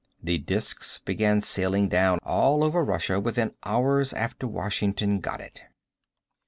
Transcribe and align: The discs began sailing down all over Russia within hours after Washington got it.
The 0.19 0.39
discs 0.39 0.97
began 0.97 1.41
sailing 1.41 1.87
down 1.87 2.17
all 2.23 2.63
over 2.63 2.83
Russia 2.83 3.19
within 3.19 3.53
hours 3.63 4.13
after 4.13 4.47
Washington 4.47 5.19
got 5.19 5.39
it. 5.41 5.61